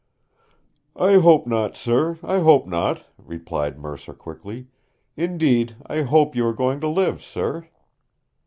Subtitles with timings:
[0.95, 4.65] "I hope not, sir, I hope not," replied Mercer quickly.
[5.15, 7.69] "Indeed, I hope you are going to live, sir."